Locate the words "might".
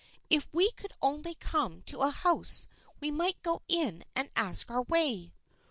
3.11-3.39